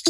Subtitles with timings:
[0.00, 0.06] ja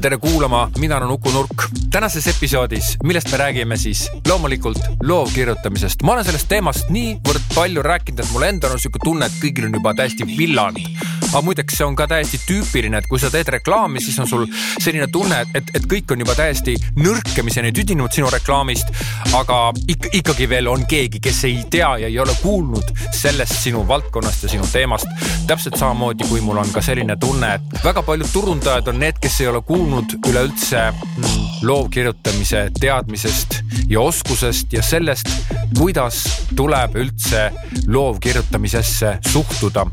[0.00, 1.48] tere kuulama, mina olen Uku Nurk.
[1.90, 6.02] tänases episoodis, millest me räägime siis loomulikult loovkirjutamisest.
[6.02, 9.64] ma olen sellest teemast niivõrd palju rääkinud, et mul endal on sihuke tunne, et kõigil
[9.66, 13.48] on juba täiesti villane aga muideks see on ka täiesti tüüpiline, et kui sa teed
[13.56, 14.44] reklaami, siis on sul
[14.78, 18.92] selline tunne, et, et, kõik on juba täiesti nõrkemiseni tüdinud sinu reklaamist.
[19.34, 19.58] aga
[19.90, 24.46] ikka, ikkagi veel on keegi, kes ei tea ja ei ole kuulnud sellest sinu valdkonnast
[24.46, 25.10] ja sinu teemast.
[25.48, 29.40] täpselt samamoodi, kui mul on ka selline tunne, et väga paljud turundajad on need, kes
[29.42, 33.58] ei ole kuulnud üleüldse mm, loovkirjutamise teadmisest
[33.90, 35.34] ja oskusest ja sellest,
[35.74, 36.22] kuidas
[36.54, 37.50] tuleb üldse
[37.90, 39.86] loovkirjutamisesse suhtuda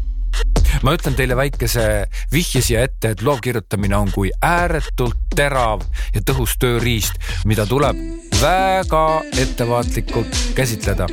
[0.83, 5.83] ma ütlen teile väikese vihje siia ette, et loovkirjutamine on kui ääretult terav
[6.15, 7.97] ja tõhus tööriist, mida tuleb
[8.41, 9.05] väga
[9.37, 11.09] ettevaatlikult käsitleda.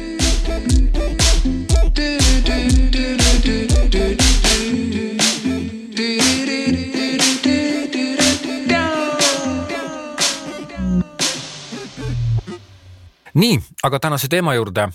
[13.39, 14.89] Nii, aga tänase teema juurde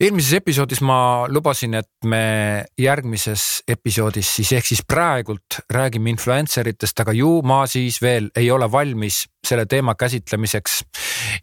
[0.00, 7.00] eelmises episoodis ma lubasin, et me järgmises episoodis siis ehk siis praegult räägime influencer itest,
[7.00, 10.82] aga ju ma siis veel ei ole valmis selle teema käsitlemiseks.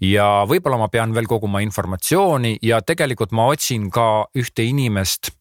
[0.02, 5.34] ja võib-olla ma pean veel koguma informatsiooni ja tegelikult ma otsin ka ühte inimest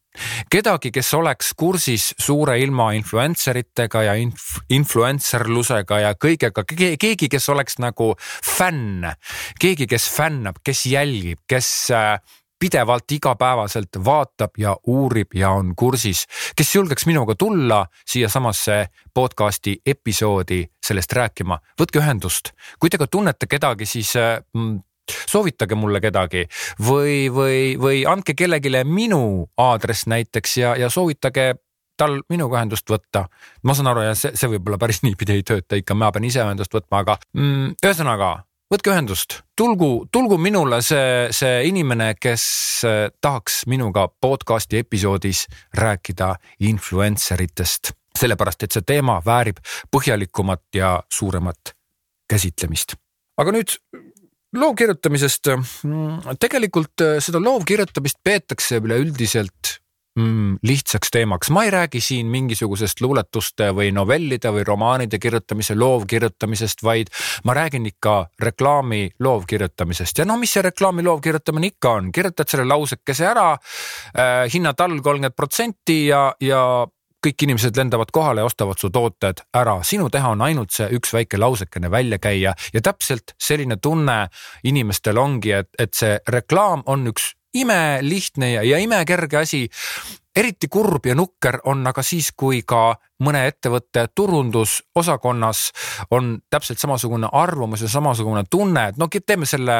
[0.49, 7.49] kedagi, kes oleks kursis suure ilma influencer itega ja inf influencerlusega ja kõigega, keegi, kes
[7.49, 9.07] oleks nagu fänn,
[9.59, 12.17] keegi, kes fännab, kes jälgib, kes äh,
[12.63, 16.23] pidevalt igapäevaselt vaatab ja uurib ja on kursis,
[16.55, 23.49] kes julgeks minuga tulla siiasamasse podcast'i episoodi sellest rääkima, võtke ühendust, kui te ka tunnete
[23.51, 24.77] kedagi, siis mm,
[25.11, 26.45] soovitage mulle kedagi.
[26.87, 31.55] Või, või, või andke kellelegi minu aadress näiteks ja, ja soovitage
[31.99, 33.27] tal minuga ühendust võtta.
[33.63, 36.41] ma saan aru ja see, see võib-olla päris niipidi ei tööta, ikka ma pean ise
[36.41, 38.37] ühendust võtma, aga mm, ühesõnaga
[38.73, 42.45] võtke ühendust, tulgu, tulgu minule see, see inimene, kes
[42.87, 45.45] äh, tahaks minuga podcast'i episoodis
[45.77, 46.31] rääkida
[46.65, 49.61] influencer itest, sellepärast et see teema väärib
[49.93, 51.75] põhjalikumat ja suuremat
[52.29, 52.97] käsitlemist.
[53.37, 53.77] aga nüüd
[54.57, 55.53] loo kirjutamisest.
[55.83, 59.77] Mm, tegelikult äh, seda loo kirjutamist peetakse üleüldiselt
[60.15, 61.49] mm, lihtsaks teemaks.
[61.49, 67.11] ma ei räägi siin mingisugusest luuletuste või novellide või romaanide kirjutamise loovkirjutamisest, vaid
[67.43, 70.17] ma räägin ikka reklaami loovkirjutamisest.
[70.17, 74.99] Ja no mis see reklaami loovkirjutamine ikka on, kirjutad selle lausekese ära äh,, hinnad all
[75.01, 76.87] kolmkümmend protsenti ja, ja
[77.23, 81.13] kõik inimesed lendavad kohale ja ostavad su tooted ära, sinu teha on ainult see üks
[81.15, 82.55] väike lausekene välja käia.
[82.73, 84.27] Ja täpselt selline tunne
[84.63, 89.69] inimestel ongi, et, et see reklaam on üks imelihtne ja, ja imekerge asi.
[90.35, 95.59] eriti kurb ja nukker on aga siis, kui ka mõne ettevõtte turundusosakonnas
[96.11, 99.75] on täpselt samasugune arvamus ja samasugune tunne, et no teeme selle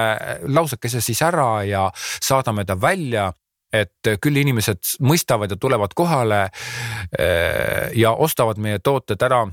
[0.45, 3.31] lausekese siis ära ja saadame ta välja
[3.73, 9.47] et küll inimesed mõistavad ja tulevad kohale eh, ja ostavad meie tooted ära.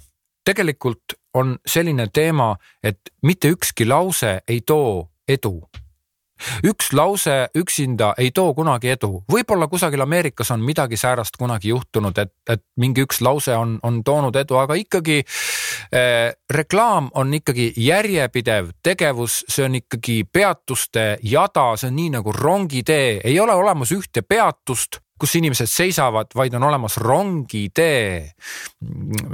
[0.45, 5.63] tegelikult on selline teema, et mitte ükski lause ei too edu
[6.67, 12.19] üks lause üksinda ei too kunagi edu, võib-olla kusagil Ameerikas on midagi säärast kunagi juhtunud,
[12.19, 17.73] et, et mingi üks lause on, on toonud edu, aga ikkagi eh, reklaam on ikkagi
[17.77, 23.93] järjepidev tegevus, see on ikkagi peatuste jada, see on nii nagu rongitee, ei ole olemas
[23.97, 28.33] ühte peatust kus inimesed seisavad, vaid on olemas rongitee.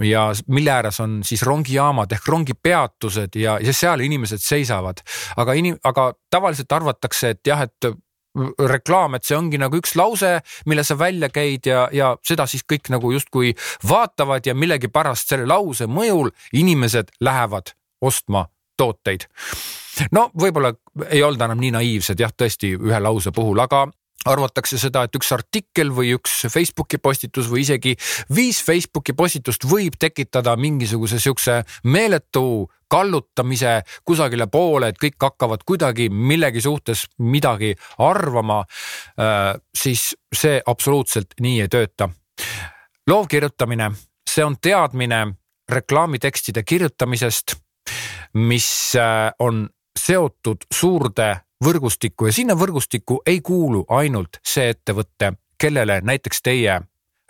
[0.03, 5.03] ja mille ääres on siis rongijaamad ehk rongipeatused ja, ja seal inimesed seisavad.
[5.37, 7.97] aga inim-, aga tavaliselt arvatakse, et jah, et
[8.69, 10.37] reklaam, et see ongi nagu üks lause,
[10.69, 13.55] mille sa välja käid ja, ja seda siis kõik nagu justkui
[13.89, 17.73] vaatavad ja millegipärast selle lause mõjul inimesed lähevad
[18.05, 18.47] ostma
[18.77, 19.27] tooteid.
[20.13, 20.75] no võib-olla
[21.09, 23.87] ei olda enam nii naiivsed jah, tõesti ühe lause puhul, aga
[24.27, 27.97] arvatakse seda, et üks artikkel või üks Facebooki postitus või isegi
[28.35, 36.09] viis Facebooki postitust võib tekitada mingisuguse siukse meeletu kallutamise kusagile poole, et kõik hakkavad kuidagi
[36.11, 38.63] millegi suhtes midagi arvama,
[39.19, 42.09] äh, siis see absoluutselt nii ei tööta.
[43.07, 43.91] loovkirjutamine,
[44.29, 45.27] see on teadmine
[45.69, 47.57] reklaamitekstide kirjutamisest,
[48.35, 49.69] mis äh, on
[49.99, 56.81] seotud suurde võrgustikku ja sinna võrgustikku ei kuulu ainult see ettevõte, kellele näiteks teie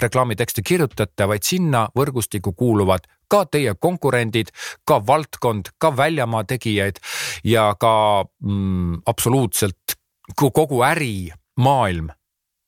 [0.02, 4.52] reklaamitekste kirjutate, vaid sinna võrgustikku kuuluvad ka teie konkurendid,
[4.86, 7.00] ka valdkond, ka väljamaa tegijaid
[7.44, 9.96] ja ka mm, absoluutselt
[10.34, 12.10] kogu ärimaailm.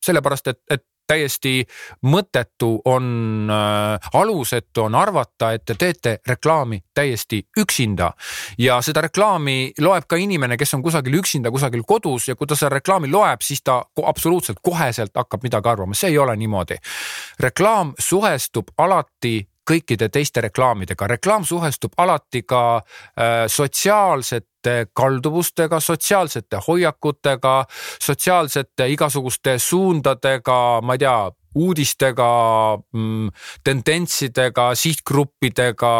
[0.04, 1.62] sellepärast, et, et täiesti
[2.06, 8.12] mõttetu on äh,, alusetu on arvata, et te teete reklaami täiesti üksinda.
[8.58, 12.56] ja seda reklaami loeb ka inimene, kes on kusagil üksinda, kusagil kodus ja kui ta
[12.56, 16.76] seda reklaami loeb, siis ta absoluutselt koheselt hakkab midagi arvama, see ei ole niimoodi.
[17.40, 21.06] reklaam suhestub alati kõikide teiste reklaamidega.
[21.06, 27.64] reklaam suhestub alati ka äh, sotsiaalsete kalduvustega, sotsiaalsete hoiakutega,
[28.02, 31.18] sotsiaalsete igasuguste suundadega, ma ei tea,
[31.58, 32.30] uudistega
[32.92, 33.28] mm,,
[33.64, 35.92] tendentsidega, sihtgruppidega,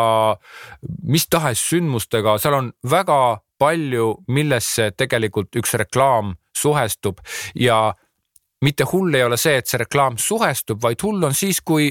[1.02, 3.20] mis tahes sündmustega, seal on väga
[3.58, 7.18] palju, millesse tegelikult üks reklaam suhestub
[7.58, 7.94] ja
[8.62, 11.90] mitte hull ei ole see, et see reklaam suhestub, vaid hull on siis, kui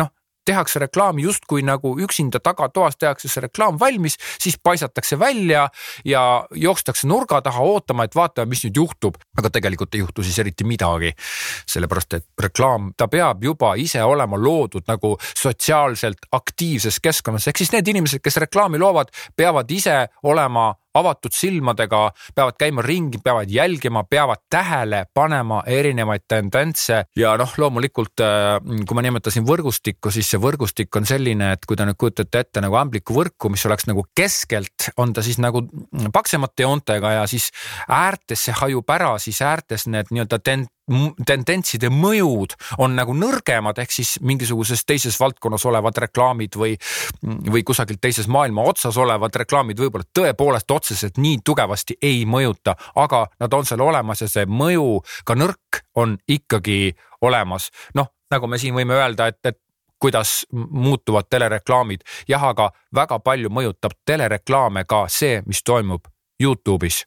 [0.00, 0.10] noh,
[0.44, 5.68] tehakse reklaami justkui nagu üksinda tagatoas tehakse see reklaam valmis, siis paisatakse välja
[6.04, 6.22] ja
[6.54, 9.16] jookstakse nurga taha ootama, et vaatame, mis nüüd juhtub.
[9.38, 11.12] aga tegelikult ei juhtu siis eriti midagi.
[11.66, 17.72] sellepärast, et reklaam, ta peab juba ise olema loodud nagu sotsiaalselt aktiivses keskkonnas, ehk siis
[17.72, 22.02] need inimesed, kes reklaami loovad, peavad ise olema avatud silmadega,
[22.34, 27.04] peavad käima ringi, peavad jälgima, peavad tähele panema erinevaid tendentse.
[27.16, 31.78] Ja noh, loomulikult äh, kui ma nimetasin võrgustikku, siis see võrgustik on selline, et kui
[31.78, 35.64] te nüüd kujutate ette nagu ämblikuvõrku, mis oleks nagu keskelt, on ta siis nagu
[36.12, 37.50] paksemate joontega ja siis
[37.88, 40.68] äärtes see hajub ära, siis äärtes need nii-öelda ten-,
[41.26, 46.74] tendentside mõjud on nagu nõrgemad, ehk siis mingisuguses teises valdkonnas olevad reklaamid või,
[47.22, 53.26] või kusagilt teises maailma otsas olevad reklaamid võib-olla tõepoolest otseselt nii tugevasti ei mõjuta, aga
[53.40, 57.70] nad on seal olemas ja see mõju, ka nõrk, on ikkagi olemas.
[57.94, 59.60] noh, nagu me siin võime öelda, et, et
[60.02, 62.02] kuidas muutuvad telereklaamid.
[62.28, 66.10] jah, aga väga palju mõjutab telereklaame ka see, mis toimub
[66.42, 67.04] Youtube'is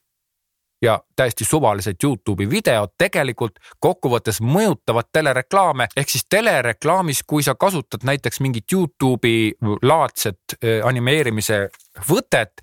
[0.82, 5.88] ja täiesti suvalised Youtube'i videod tegelikult kokkuvõttes mõjutavad telereklaame.
[5.98, 11.70] Ehk siis telereklaamis, kui sa kasutad näiteks mingit Youtube'i laadset äh, animeerimise
[12.10, 12.62] võtet,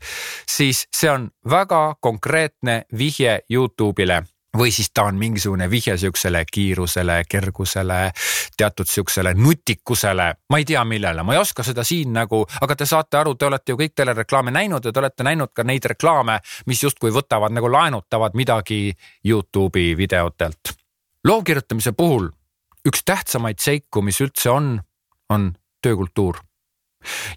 [0.49, 4.23] siis see on väga konkreetne vihje Youtube'ile
[4.59, 8.13] või siis ta on mingisugune vihje siuksele kiirusele, kergusele,
[8.57, 12.87] teatud siuksele nutikusele, ma ei tea, millele, ma ei oska seda siin nagu, aga te
[12.87, 16.39] saate aru, te olete ju kõik telereklaame näinud ja te olete näinud ka neid reklaame,
[16.67, 18.93] mis justkui võtavad nagu laenutavad midagi
[19.25, 20.77] Youtube'i videotelt.
[21.25, 22.29] loo kirjutamise puhul
[22.87, 24.81] üks tähtsamaid seiku, mis üldse on,
[25.31, 25.53] on
[25.83, 26.43] töökultuur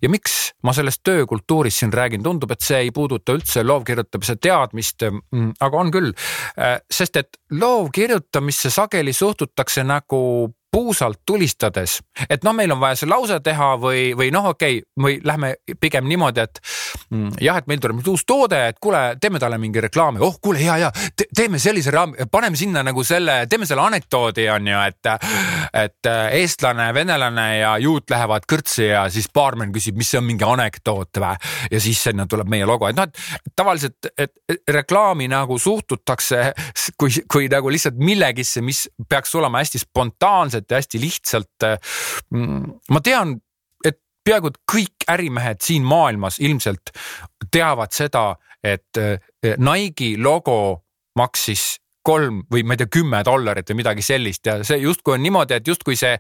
[0.02, 5.08] ja miks ma sellest töökultuurist siin räägin, tundub, et see ei puuduta üldse loovkirjutamise teadmist,
[5.10, 6.14] mm, aga on küll,
[6.58, 10.22] äh, sest et loovkirjutamisse sageli suhtutakse nagu
[10.76, 12.00] puusalt tulistades,
[12.30, 15.54] et noh, meil on vaja see lause teha või, või noh, okei okay,, või lähme
[15.80, 16.60] pigem niimoodi, et
[17.14, 20.36] mm, jah, et meil tuleb nüüd uus toode, et kuule, teeme talle mingi reklaami, oh
[20.44, 24.68] kuule, ja, ja te, teeme sellise raami, paneme sinna nagu selle, teeme selle anekdoodi on
[24.68, 25.12] ju, et,
[25.86, 30.28] et äh, eestlane, venelane ja juut lähevad kõrtsi ja siis baarmen küsib, mis see on
[30.28, 31.40] mingi anekdoot või?
[31.72, 36.44] Ja siis sinna tuleb meie logo, et noh, et tavaliselt, et reklaami nagu suhtutakse
[37.00, 41.68] kui, kui nagu lihtsalt millegisse, mis peaks olema hästi spontaanselt ja hästi lihtsalt.
[41.68, 41.78] Äh,
[42.34, 43.38] mm, ma tean,
[43.86, 46.94] et peaaegu kõik ärimehed siin maailmas ilmselt
[47.52, 48.32] teavad seda,
[48.64, 49.20] et äh,
[49.58, 50.86] Nike'i logo
[51.16, 51.76] maksis
[52.06, 55.58] kolm või ma ei tea, kümme dollarit või midagi sellist ja see justkui on niimoodi,
[55.58, 56.14] et justkui see,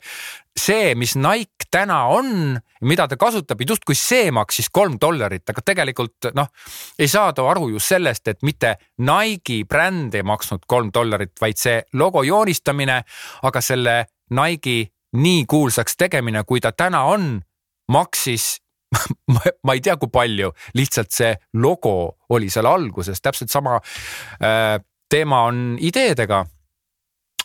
[0.58, 2.56] see, mis Nike täna on,
[2.90, 6.50] mida ta kasutab, justkui see maksis kolm dollarit, aga tegelikult noh,
[7.00, 11.78] ei saada aru ju sellest, et mitte Nike'i bränd ei maksnud kolm dollarit, vaid see
[12.02, 13.02] logo joonistamine,
[13.46, 13.98] aga selle
[14.34, 17.42] Nike'i nii kuulsaks tegemine, kui ta täna on,
[17.92, 18.58] maksis
[19.66, 23.78] ma ei tea, kui palju, lihtsalt see logo oli seal alguses, täpselt sama
[24.42, 24.78] äh,
[25.10, 26.46] teema on ideedega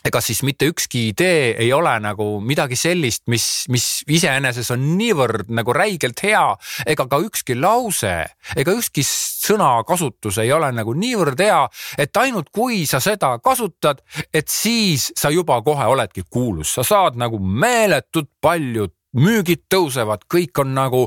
[0.05, 5.51] ega siis mitte ükski idee ei ole nagu midagi sellist, mis, mis iseenesest on niivõrd
[5.53, 6.43] nagu räigelt hea,
[6.89, 8.13] ega ka ükski lause
[8.57, 11.61] ega ükski sõnakasutus ei ole nagu niivõrd hea,
[12.01, 14.01] et ainult kui sa seda kasutad,
[14.33, 20.61] et siis sa juba kohe oledki kuulus, sa saad nagu meeletult palju müügid tõusevad, kõik
[20.63, 21.05] on nagu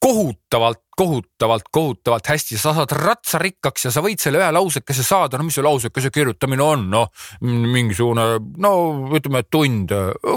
[0.00, 5.44] kohutavalt, kohutavalt, kohutavalt hästi, sa saad ratsarikkaks ja sa võid selle ühe lausekese saada, no
[5.44, 7.10] mis see lausekese kirjutamine on, noh
[7.44, 8.26] mingisugune,
[8.62, 8.72] no
[9.18, 9.92] ütleme tund,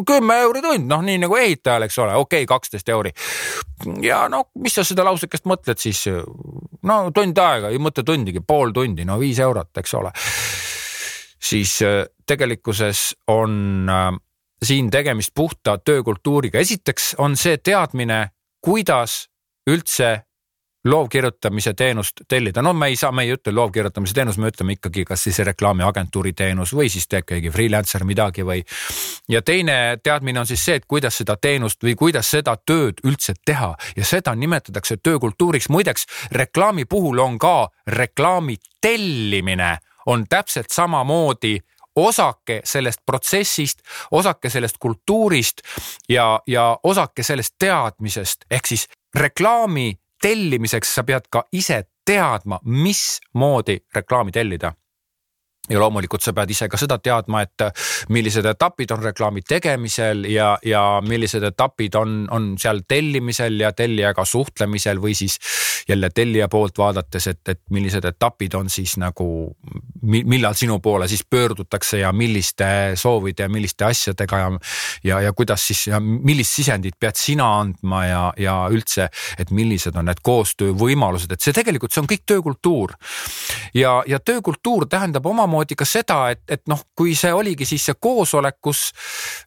[0.07, 3.13] kümme euri tund, noh nii nagu ehitajal, eks ole, okei okay,, kaksteist euri.
[4.03, 6.05] ja no mis sa seda lausekest mõtled siis?
[6.83, 10.11] no tund aega, ei mõtle tundigi, pool tundi, no viis eurot, eks ole.
[11.39, 14.11] siis äh, tegelikkuses on äh,
[14.63, 16.59] siin tegemist puhta töökultuuriga.
[16.59, 18.29] esiteks on see teadmine,
[18.61, 19.29] kuidas
[19.69, 20.29] üldse
[20.85, 25.03] loovkirjutamise teenust tellida, no me ei saa, me ei ütle loovkirjutamise teenus, me ütleme ikkagi,
[25.05, 28.63] kas siis reklaamiagentuuri teenus või siis teeb keegi freelancer midagi või.
[29.29, 33.35] ja teine teadmine on siis see, et kuidas seda teenust või kuidas seda tööd üldse
[33.45, 35.69] teha ja seda nimetatakse töökultuuriks.
[35.69, 41.59] muideks reklaami puhul on ka reklaami tellimine on täpselt samamoodi
[41.99, 45.61] osake sellest protsessist, osake sellest kultuurist
[46.09, 48.45] ja, ja osake sellest teadmisest.
[48.51, 54.73] Ehk siis reklaami tellimiseks sa pead ka ise teadma, mismoodi reklaami tellida
[55.69, 57.65] ja loomulikult sa pead ise ka seda teadma, et
[58.09, 64.25] millised etapid on reklaami tegemisel ja, ja millised etapid on, on seal tellimisel ja tellijaga
[64.25, 65.39] suhtlemisel või siis
[65.89, 69.55] jälle tellija poolt vaadates, et, et millised etapid on siis nagu,
[70.01, 74.51] millal sinu poole siis pöördutakse ja milliste soovide ja milliste asjadega ja,
[75.03, 79.09] ja, ja kuidas siis ja millist sisendit pead sina andma ja, ja üldse,
[79.39, 82.93] et millised on need koostöövõimalused, et see tegelikult, see on kõik töökultuur.
[83.73, 87.85] ja, ja töökultuur tähendab omamoodi samamoodi ka seda, et, et noh, kui see oligi siis
[87.89, 88.91] see koosolek, kus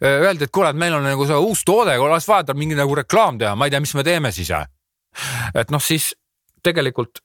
[0.02, 2.74] äh, öeldi, et kuule, et meil on nagu see uus toode, oleks vaja tal mingi
[2.74, 4.50] nagu reklaam teha, ma ei tea, mis me teeme siis.
[5.54, 6.14] et noh, siis
[6.62, 7.20] tegelikult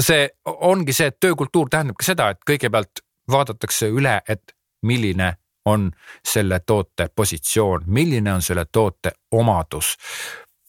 [0.00, 5.90] see ongi see, et töökultuur tähendabki seda, et kõigepealt vaadatakse üle, et milline on
[6.26, 9.94] selle toote positsioon, milline on selle toote omadus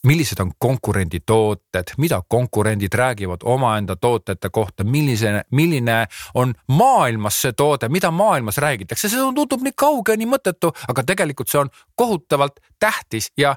[0.06, 7.52] millised on konkurendi tooted, mida konkurendid räägivad omaenda tootete kohta, millise, milline on maailmas see
[7.52, 12.60] toode, mida maailmas räägitakse, see tundub nii kauge, nii mõttetu, aga tegelikult see on kohutavalt
[12.78, 13.56] tähtis ja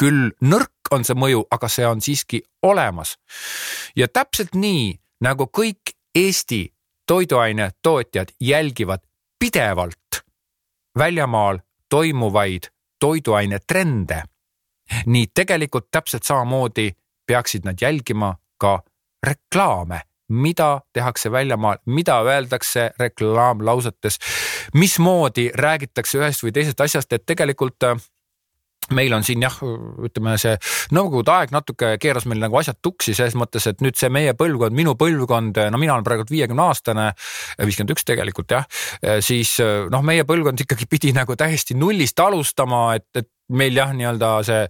[0.00, 3.16] küll nõrk on see mõju, aga see on siiski olemas.
[3.96, 6.72] ja täpselt nii nagu kõik Eesti
[7.06, 9.00] toiduainetootjad jälgivad
[9.38, 10.22] pidevalt
[10.98, 14.22] väljamaal toimuvaid toiduainetrende
[15.06, 16.90] nii tegelikult täpselt samamoodi
[17.26, 18.82] peaksid nad jälgima ka
[19.26, 24.18] reklaame, mida tehakse väljamaal, mida öeldakse reklaamlausetes,
[24.74, 27.98] mismoodi räägitakse ühest või teisest asjast, et tegelikult äh,
[28.94, 29.54] meil on siin jah,
[30.06, 30.54] ütleme see
[30.94, 34.76] nõukogude aeg natuke keeras meil nagu asjad tuksi selles mõttes, et nüüd see meie põlvkond,
[34.76, 37.08] minu põlvkond, no mina olen praegu viiekümne aastane,
[37.58, 38.68] viiskümmend üks tegelikult jah,
[39.24, 39.56] siis
[39.92, 44.62] noh, meie põlvkond ikkagi pidi nagu täiesti nullist alustama, et, et meil jah, nii-öelda see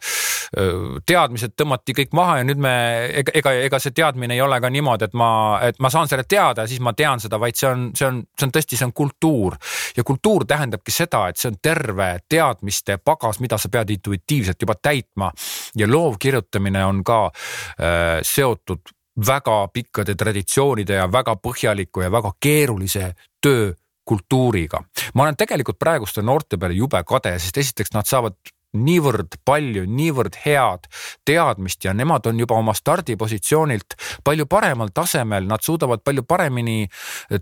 [1.07, 2.73] teadmised tõmmati kõik maha ja nüüd me
[3.21, 5.31] ega, ega, ega see teadmine ei ole ka niimoodi, et ma,
[5.67, 8.21] et ma saan selle teada ja siis ma tean seda, vaid see on, see on,
[8.39, 9.57] see on tõesti, see on kultuur.
[9.97, 14.77] ja kultuur tähendabki seda, et see on terve teadmiste pagas, mida sa pead intuitiivselt juba
[14.81, 15.31] täitma
[15.77, 18.95] ja loovkirjutamine on ka äh, seotud
[19.27, 23.73] väga pikkade traditsioonide ja väga põhjaliku ja väga keerulise töö
[24.07, 24.83] kultuuriga.
[25.15, 28.37] ma olen tegelikult praeguste noorte peale jube kade, sest esiteks nad saavad
[28.77, 30.89] niivõrd palju, niivõrd head
[31.27, 36.87] teadmist ja nemad on juba oma stardipositsioonilt palju paremal tasemel, nad suudavad palju paremini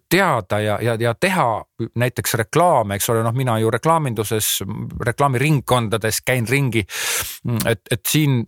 [0.09, 1.49] teada ja, ja, ja teha
[1.97, 4.63] näiteks reklaame, eks ole, noh, mina ju reklaaminduses,
[5.07, 6.85] reklaamiringkondades käin ringi.
[7.67, 8.45] et, et siin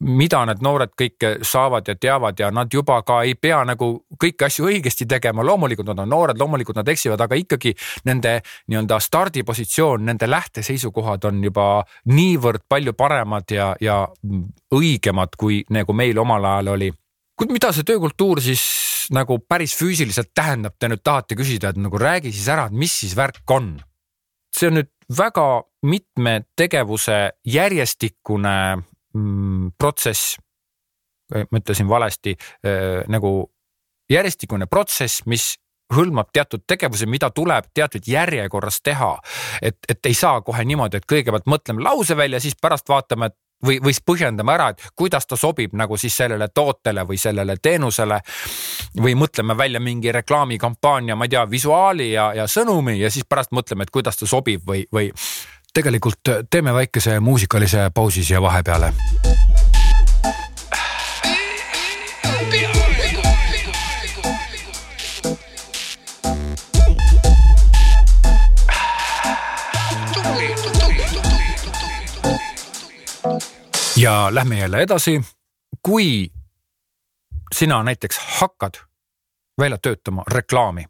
[0.00, 3.90] mida need noored kõike saavad ja teavad ja nad juba ka ei pea nagu
[4.20, 7.74] kõiki asju õigesti tegema, loomulikult nad on noored, loomulikult nad eksivad, aga ikkagi
[8.08, 8.38] nende
[8.72, 11.68] nii-öelda stardipositsioon, nende lähteseisukohad on juba
[12.10, 14.02] niivõrd palju paremad ja, ja
[14.74, 16.92] õigemad, kui nagu meil omal ajal oli.
[17.36, 18.64] kuid mida see töökultuur siis
[19.14, 23.00] nagu päris füüsiliselt tähendab, te nüüd tahate küsida, et nagu räägi siis ära, et mis
[23.04, 23.78] siis värk on?
[24.56, 28.82] see on nüüd väga mitme tegevuse järjestikune
[29.14, 30.36] mm, protsess,
[31.30, 33.50] ma ütlesin valesti äh, nagu
[34.10, 35.54] järjestikune protsess, mis
[35.94, 39.18] hõlmab teatud tegevusi, mida tuleb teatud järjekorras teha.
[39.62, 43.38] et, et ei saa kohe niimoodi, et kõigepealt mõtleme lause välja, siis pärast vaatame, et
[43.66, 47.56] või, või siis põhjendame ära, et kuidas ta sobib nagu siis sellele tootele või sellele
[47.62, 48.20] teenusele.
[49.02, 53.52] või mõtleme välja mingi reklaamikampaania, ma ei tea, visuaali ja, ja sõnumi ja siis pärast
[53.52, 55.12] mõtleme, et kuidas ta sobib või, või
[55.74, 58.94] tegelikult teeme väikese muusikalise pausi siia vahepeale.
[73.96, 75.20] ja lähme jälle edasi.
[75.82, 76.30] kui
[77.54, 78.74] sina näiteks hakkad
[79.60, 80.84] välja töötama reklaami,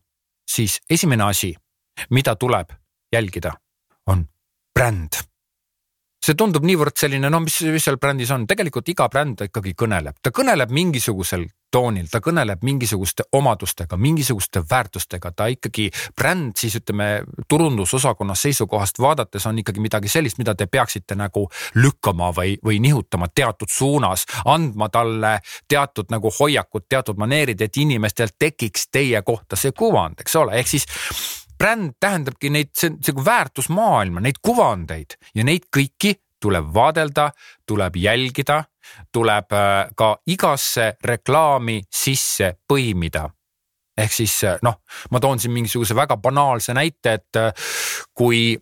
[0.50, 1.54] siis esimene asi,
[2.10, 2.70] mida tuleb
[3.12, 3.52] jälgida,
[4.06, 4.28] on
[4.80, 5.26] bränd.
[6.20, 10.18] see tundub niivõrd selline, no mis, mis seal brändis on, tegelikult iga bränd ikkagi kõneleb,
[10.20, 17.08] ta kõneleb mingisugusel toonil, ta kõneleb mingisuguste omadustega, mingisuguste väärtustega, ta ikkagi bränd siis ütleme
[17.48, 21.46] turundusosakonna seisukohast vaadates on ikkagi midagi sellist, mida te peaksite nagu
[21.80, 28.32] lükkama või, või nihutama teatud suunas, andma talle teatud nagu hoiakud, teatud maneerid, et inimestel
[28.38, 30.88] tekiks teie kohta see kuvand, eks ole, ehk siis
[31.60, 37.28] bränd tähendabki neid, see on nagu väärtusmaailma, neid kuvandeid ja neid kõiki tuleb vaadelda,
[37.68, 38.62] tuleb jälgida,
[39.12, 43.28] tuleb äh, ka igasse reklaami sisse põimida
[44.00, 47.70] ehk siis äh, noh, ma toon siin mingisuguse väga banaalse näite, et äh,
[48.16, 48.54] kui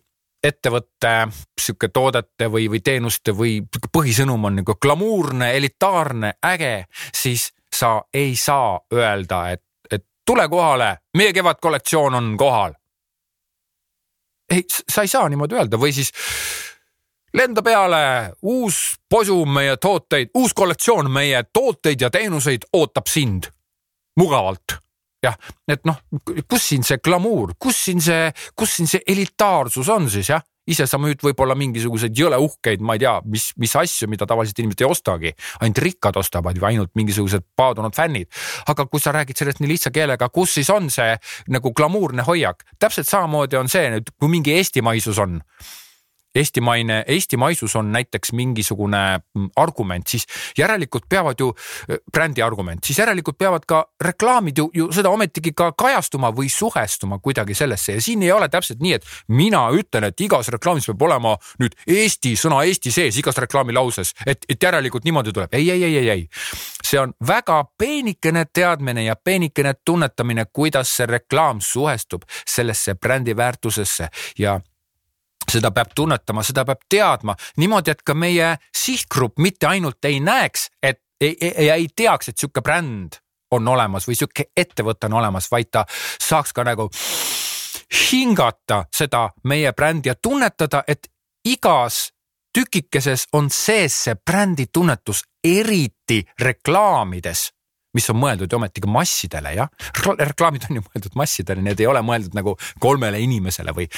[0.45, 1.12] ettevõtte
[1.61, 3.59] sihuke toodete või, või teenuste või
[3.93, 10.97] põhisõnum on nagu glamuurne, elitaarne, äge, siis sa ei saa öelda, et, et tule kohale,
[11.17, 12.78] meie kevadkollektsioon on kohal.
[14.50, 15.81] Ei, sa ei saa niimoodi öelda.
[15.81, 16.12] Või siis
[17.35, 18.00] lenda peale,
[18.43, 23.50] uus posum meie tooteid, uus kollektsioon meie tooteid ja teenuseid ootab sind
[24.19, 24.78] mugavalt.
[25.23, 25.35] Jah,
[25.67, 25.97] et noh,
[26.47, 30.87] kus siin see glamuur, kus siin see, kus siin see elitaarsus on siis jah, ise
[30.89, 34.85] sa müüd võib-olla mingisuguseid jõle uhkeid, ma ei tea, mis, mis asju, mida tavaliselt inimesed
[34.85, 38.31] ei ostagi, ainult rikkad ostavad või ainult mingisugused paadunud fännid.
[38.69, 41.17] aga kui sa räägid sellest nii lihtsa keelega, kus siis on see
[41.49, 45.41] nagu glamuurne hoiak, täpselt samamoodi on see nüüd, kui mingi eestimaisus on
[46.35, 50.27] eestimaine, eestimaisus on näiteks mingisugune mm, argument, siis
[50.59, 51.53] järelikult peavad ju,
[52.13, 57.19] brändi argument, siis järelikult peavad ka reklaamid ju, ju seda ometigi ka kajastuma või suhestuma
[57.19, 61.03] kuidagi sellesse ja siin ei ole täpselt nii, et mina ütlen, et igas reklaamis peab
[61.09, 65.55] olema nüüd Eesti sõna Eesti sees igas reklaamilauses, et, et järelikult niimoodi tuleb.
[65.55, 66.29] ei, ei, ei, ei, ei.
[66.85, 74.09] see on väga peenikene teadmine ja peenikene tunnetamine, kuidas see reklaam suhestub sellesse brändi väärtusesse
[74.39, 74.61] ja
[75.52, 77.37] seda peab tunnetama, seda peab teadma.
[77.57, 82.38] Niimoodi, et ka meie sihtgrupp mitte ainult ei näeks, et ei, ei, ei, teaks, et
[82.38, 83.19] sihuke bränd
[83.50, 85.85] on olemas või sihuke ettevõte on olemas, vaid ta
[86.21, 86.88] saaks ka nagu
[88.12, 91.09] hingata seda meie brändi ja tunnetada, et
[91.49, 92.11] igas
[92.55, 97.49] tükikeses on sees see brändi tunnetus, eriti reklaamides
[97.99, 99.71] mis on mõeldud ju ometigi massidele, jah.
[100.07, 103.88] reklaamid on ju mõeldud massidele, need ei ole mõeldud nagu kolmele inimesele või,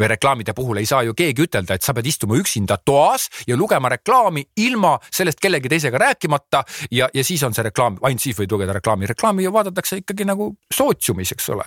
[0.00, 3.58] või reklaamide puhul ei saa ju keegi ütelda, et sa pead istuma üksinda toas ja
[3.60, 8.38] lugema reklaami ilma sellest kellegi teisega rääkimata ja, ja siis on see reklaam, ainult siis
[8.38, 9.10] võid lugeda reklaami.
[9.10, 11.66] reklaami ju vaadatakse ikkagi nagu sootsiumis, eks ole.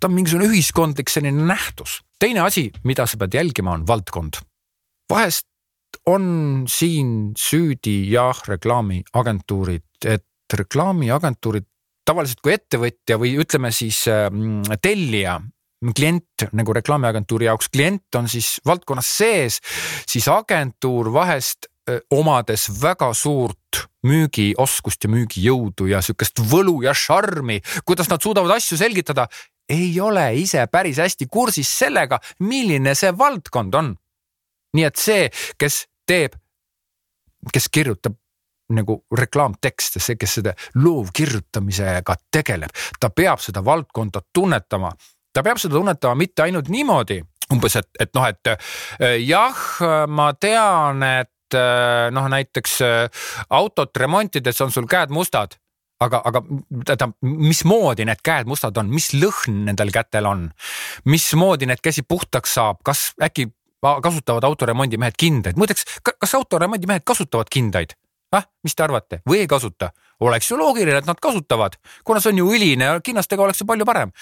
[0.00, 2.00] ta on mingisugune ühiskondlik selline nähtus.
[2.18, 4.40] teine asi, mida sa pead jälgima, on valdkond.
[5.10, 5.46] vahest
[6.06, 11.66] on siin süüdi jah, reklaamiagentuurid, et reklaamiagentuurid
[12.04, 14.28] tavaliselt kui ettevõtja või ütleme siis äh,
[14.82, 15.38] tellija,
[15.96, 19.60] klient nagu reklaamiagentuuri jaoks, klient on siis valdkonnas sees,
[20.08, 27.60] siis agentuur vahest äh, omades väga suurt müügioskust ja müügijõudu ja sihukest võlu ja šarmi,
[27.88, 29.26] kuidas nad suudavad asju selgitada,
[29.68, 33.94] ei ole ise päris hästi kursis sellega, milline see valdkond on.
[34.74, 36.34] nii et see, kes teeb,
[37.54, 38.16] kes kirjutab
[38.72, 44.92] nagu reklaamtekste, see, kes seda loovkirjutamisega tegeleb, ta peab seda valdkonda tunnetama.
[45.34, 47.18] ta peab seda tunnetama mitte ainult niimoodi,
[47.52, 49.58] umbes, et, et noh, et äh, jah,
[50.08, 55.58] ma tean, et äh, noh, näiteks äh, autot remontides on sul käed mustad
[56.04, 56.42] aga, aga
[56.84, 60.48] tähendab, mismoodi need käed mustad on, mis lõhn nendel kätel on,
[61.08, 63.48] mismoodi need käsi puhtaks saab, kas äkki
[64.02, 67.96] kasutavad autoremondimehed kindaid, muideks, kas autoremondimehed kasutavad kindaid?
[68.34, 69.92] Ah, mis te arvate või ei kasuta?
[70.24, 71.74] oleks ju loogiline, et nad kasutavad,
[72.06, 74.12] kuna see on ju õline ja kinnastega oleks see palju parem.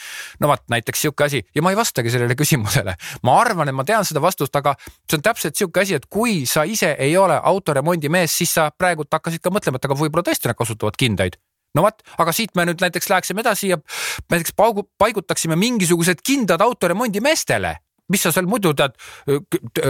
[0.41, 2.97] no vot, näiteks sihuke asi ja ma ei vastagi sellele küsimusele.
[3.23, 6.43] ma arvan, et ma tean seda vastust, aga see on täpselt sihuke asi, et kui
[6.47, 10.51] sa ise ei ole autoremondimees, siis sa praegult hakkasid ka mõtlema, et aga võib-olla tõesti
[10.51, 11.39] nad kasutavad kindaid
[11.77, 13.79] no vot, aga siit me nüüd näiteks läheksime edasi ja
[14.33, 14.57] näiteks
[14.99, 17.77] paigutaksime mingisugused kindad autoremondimeestele
[18.13, 18.99] mis sa seal muidu tead,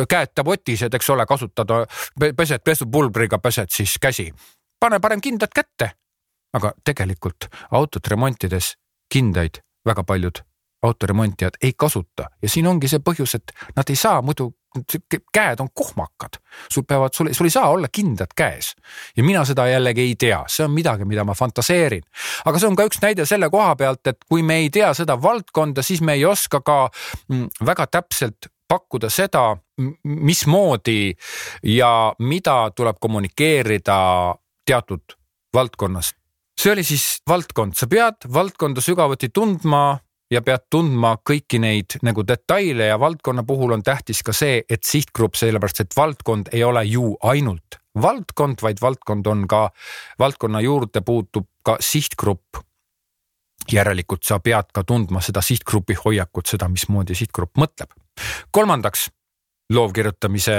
[0.08, 1.74] käed tabotised, eks ole, kasutad,
[2.36, 4.30] pesed pesupulbriga, pesed siis käsi.
[4.80, 5.90] pane parem kindad kätte.
[6.52, 8.74] aga tegelikult autot remontides
[9.12, 10.42] kindaid väga paljud
[10.82, 14.50] autoremontijad ei kasuta ja siin ongi see põhjus, et nad ei saa muidu,
[15.34, 16.38] käed on kohmakad,
[16.70, 18.74] sul peavad, sul, sul ei saa olla kindad käes.
[19.16, 22.02] ja mina seda jällegi ei tea, see on midagi, mida ma fantaseerin.
[22.44, 25.18] aga see on ka üks näide selle koha pealt, et kui me ei tea seda
[25.22, 26.78] valdkonda, siis me ei oska ka
[27.28, 29.56] mm, väga täpselt pakkuda seda,
[30.04, 31.12] mismoodi
[31.68, 33.98] ja mida tuleb kommunikeerida
[34.66, 35.18] teatud
[35.54, 36.14] valdkonnas
[36.62, 39.98] see oli siis valdkond, sa pead valdkonda sügavuti tundma
[40.32, 44.84] ja pead tundma kõiki neid nagu detaile ja valdkonna puhul on tähtis ka see, et
[44.88, 49.70] sihtgrupp, sellepärast et valdkond ei ole ju ainult valdkond, vaid valdkond on ka,
[50.18, 52.62] valdkonna juurde puutub ka sihtgrupp.
[53.72, 57.90] järelikult sa pead ka tundma seda sihtgrupi hoiakut, seda, mismoodi sihtgrupp mõtleb.
[58.50, 59.10] kolmandaks
[59.72, 60.56] loovkirjutamise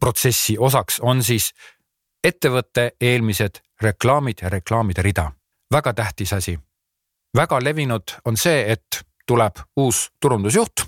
[0.00, 1.52] protsessi osaks on siis
[2.24, 5.32] ettevõtte eelmised reklaamid ja reklaamide rida.
[5.72, 6.58] väga tähtis asi.
[7.36, 10.84] Väga levinud on see, et tuleb uus turundusjuht,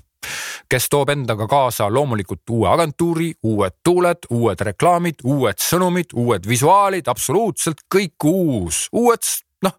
[0.69, 7.09] kes toob endaga kaasa loomulikult uue agentuuri, uued tuuled, uued reklaamid, uued sõnumid, uued visuaalid,
[7.09, 9.25] absoluutselt kõik uus, uued
[9.65, 9.77] noh,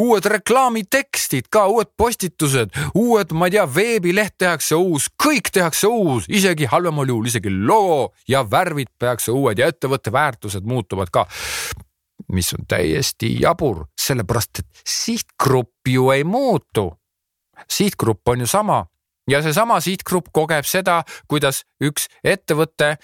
[0.00, 6.28] uued reklaamitekstid ka, uued postitused, uued, ma ei tea, veebileht tehakse uus, kõik tehakse uus,
[6.28, 11.26] isegi halvemal juhul isegi logo ja värvid tehakse uued ja ettevõtte väärtused muutuvad ka
[12.32, 16.92] mis on täiesti jabur, sellepärast et sihtgrupp ju ei muutu.
[17.68, 18.86] sihtgrupp on ju sama
[19.30, 22.96] ja seesama sihtgrupp kogeb seda, kuidas üks ettevõte,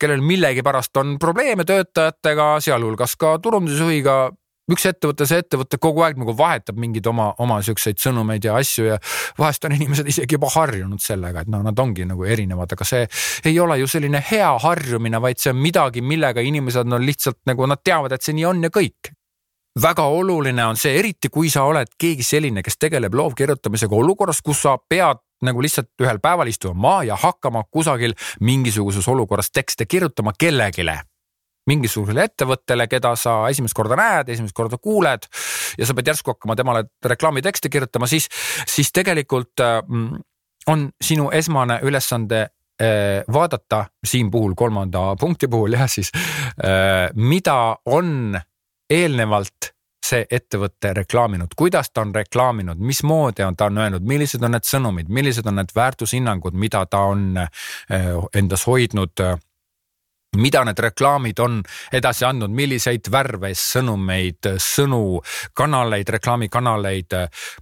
[0.00, 4.32] kellel millegipärast on probleeme töötajatega, sealhulgas ka turundusjuhiga,
[4.72, 8.86] üks ettevõte, see ettevõte kogu aeg nagu vahetab mingeid oma, oma siukseid sõnumeid ja asju
[8.88, 9.00] ja
[9.38, 13.04] vahest on inimesed isegi juba harjunud sellega, et noh, nad ongi nagu erinevad, aga see
[13.44, 17.68] ei ole ju selline hea harjumine, vaid see on midagi, millega inimesed on lihtsalt nagu
[17.68, 19.12] nad teavad, et see nii on ja kõik.
[19.82, 24.62] Väga oluline on see, eriti kui sa oled keegi selline, kes tegeleb loovkirjutamisega olukorras, kus
[24.62, 30.32] sa pead nagu lihtsalt ühel päeval istuma maha ja hakkama kusagil mingisuguses olukorras tekste kirjutama
[30.38, 30.86] kellelegi
[31.70, 35.28] mingisugusele ettevõttele, keda sa esimest korda näed, esimest korda kuuled
[35.78, 38.28] ja sa pead järsku hakkama temale reklaamitekste kirjutama, siis,
[38.68, 40.24] siis tegelikult mm,
[40.72, 47.76] on sinu esmane ülesande äh, vaadata siin puhul kolmanda punkti puhul jah, siis äh, mida
[47.86, 48.36] on
[48.90, 49.72] eelnevalt
[50.04, 54.68] see ettevõte reklaaminud, kuidas ta on reklaaminud, mismoodi on ta on öelnud, millised on need
[54.68, 57.48] sõnumid, millised on need väärtushinnangud, mida ta on äh,
[58.36, 59.24] endas hoidnud
[60.40, 61.60] mida need reklaamid on
[61.92, 65.20] edasi andnud, milliseid värve, sõnumeid, sõnu,
[65.56, 67.16] kanaleid, reklaamikanaleid,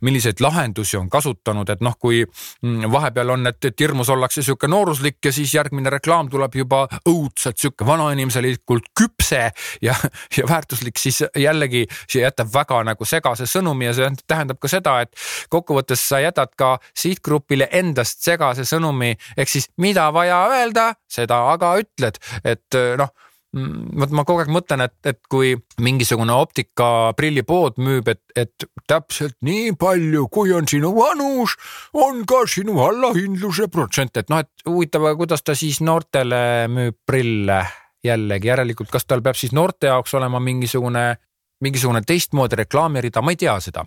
[0.06, 4.70] milliseid lahendusi on kasutanud, et noh, kui mm, vahepeal on, et, et hirmus ollakse sihuke
[4.70, 9.44] nooruslik ja siis järgmine reklaam tuleb juba õudselt sihuke vanainimeselikult küpse
[9.82, 9.96] ja,
[10.36, 14.98] ja väärtuslik, siis jällegi see jätab väga nagu segase sõnumi ja see tähendab ka seda,
[15.04, 15.14] et
[15.52, 21.74] kokkuvõttes sa jätad ka sihtgrupile endast segase sõnumi, ehk siis mida vaja öelda, seda aga
[21.82, 23.12] ütled, et et eh, noh
[23.52, 25.52] vot ma kogu aeg mõtlen, et, et kui
[25.84, 31.58] mingisugune optikaprillipood müüb, et, et täpselt nii palju, kui on sinu vanus,
[31.92, 36.40] on ka sinu allahindluse protsent, et noh, et huvitav, aga kuidas ta siis noortele
[36.72, 37.60] müüb prille
[38.02, 41.04] jällegi, järelikult, kas tal peab siis noorte jaoks olema mingisugune,
[41.62, 43.84] mingisugune teistmoodi reklaamirida, ma ei tea seda.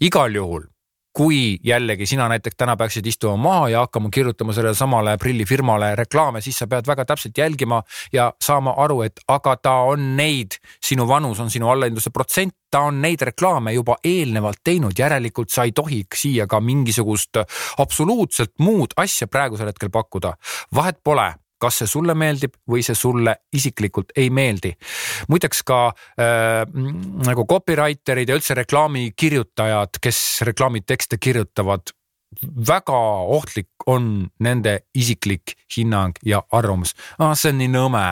[0.00, 0.68] igal juhul
[1.12, 6.40] kui jällegi sina näiteks täna peaksid istuma maha ja hakkama kirjutama sellele samale prillifirmale reklaame,
[6.40, 11.08] siis sa pead väga täpselt jälgima ja saama aru, et aga ta on neid, sinu
[11.08, 15.72] vanus on sinu allahindluse protsent, ta on neid reklaame juba eelnevalt teinud, järelikult sa ei
[15.72, 17.42] tohi siia ka mingisugust
[17.78, 20.34] absoluutselt muud asja praegusel hetkel pakkuda.
[20.74, 24.72] vahet pole, kas see sulle meeldib või see sulle isiklikult ei meeldi.
[25.28, 26.64] muideks ka äh,
[27.26, 31.92] nagu copywriter'id ja üldse reklaamikirjutajad, kes reklaamitekste kirjutavad,
[32.66, 32.98] väga
[33.36, 37.34] ohtlik on nende isiklik hinnang ja arvamus ah,.
[37.34, 38.04] see on nii nõme.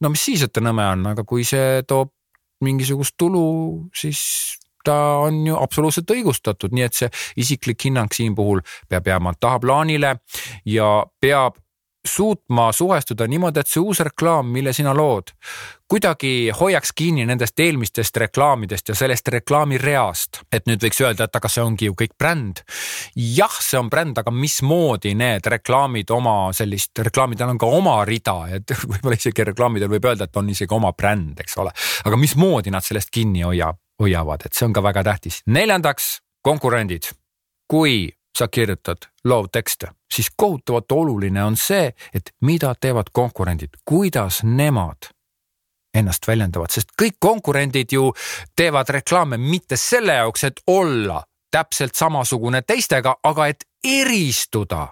[0.00, 2.14] no mis siis, et ta nõme on, aga kui see toob
[2.64, 4.20] mingisugust tulu, siis
[4.84, 10.16] ta on ju absoluutselt õigustatud, nii et see isiklik hinnang siin puhul peab jääma tahaplaanile
[10.68, 11.60] ja peab
[12.08, 15.32] suutma suhestuda niimoodi, et see uus reklaam, mille sina lood,
[15.90, 20.40] kuidagi hoiaks kinni nendest eelmistest reklaamidest ja sellest reklaamireast.
[20.52, 22.62] et nüüd võiks öelda, et aga see ongi ju kõik bränd.
[23.16, 28.38] jah, see on bränd, aga mismoodi need reklaamid oma sellist, reklaamidel on ka oma rida,
[28.56, 31.74] et võib-olla isegi reklaamidel võib öelda, et on isegi oma bränd, eks ole.
[32.04, 35.42] aga mismoodi nad sellest kinni hoiab, hoiavad, et see on ka väga tähtis.
[35.46, 37.12] neljandaks, konkurendid.
[37.70, 45.10] kui sa kirjutad loovtekste, siis kohutavalt oluline on see, et mida teevad konkurendid, kuidas nemad
[45.94, 48.12] ennast väljendavad, sest kõik konkurendid ju
[48.56, 54.88] teevad reklaame mitte selle jaoks, et olla täpselt samasugune teistega, aga et eristuda.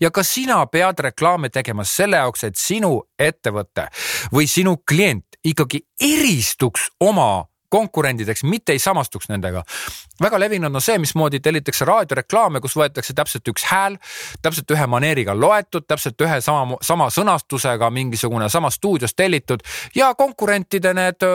[0.00, 3.88] Ja ka sina pead reklaame tegema selle jaoks, et sinu ettevõte
[4.32, 9.62] või sinu klient ikkagi eristuks oma konkurendideks, mitte ei samastuks nendega.
[10.22, 13.96] väga levinud on see, mismoodi tellitakse raadioreklaame, kus võetakse täpselt üks hääl,
[14.42, 19.64] täpselt ühe maneeriga loetud, täpselt ühe sama, sama sõnastusega mingisugune sama stuudios tellitud
[19.96, 21.26] ja konkurentide need